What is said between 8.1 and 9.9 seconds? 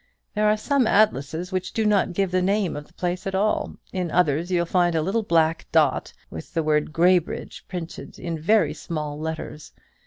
in very small letters.